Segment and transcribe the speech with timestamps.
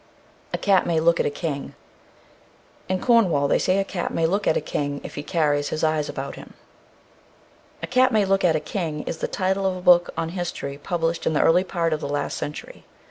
[0.51, 1.75] A cat may look at a king.
[2.89, 5.83] In Cornwall they say a cat may look at a king if he carries his
[5.83, 6.55] eyes about him.
[7.83, 10.79] "A Cat may Look at a King," is the title of a book on history,
[10.79, 12.83] published in the early part of the last century.